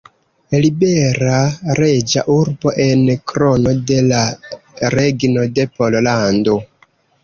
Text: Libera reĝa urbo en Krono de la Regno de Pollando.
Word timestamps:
Libera 0.61 1.35
reĝa 1.81 2.25
urbo 2.37 2.75
en 2.87 3.05
Krono 3.35 3.77
de 3.95 4.03
la 4.11 4.25
Regno 4.99 5.49
de 5.57 5.73
Pollando. 5.81 6.63